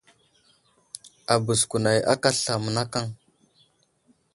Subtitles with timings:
[1.33, 3.05] Abəz kunay aka aslam mənakaŋ.